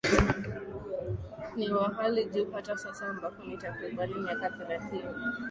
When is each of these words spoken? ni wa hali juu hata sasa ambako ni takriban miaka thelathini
ni 1.55 1.73
wa 1.73 1.89
hali 1.89 2.25
juu 2.25 2.51
hata 2.51 2.77
sasa 2.77 3.07
ambako 3.07 3.43
ni 3.43 3.57
takriban 3.57 4.09
miaka 4.17 4.49
thelathini 4.49 5.03